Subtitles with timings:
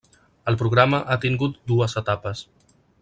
[0.51, 2.43] El programa ha tingut dues etapes.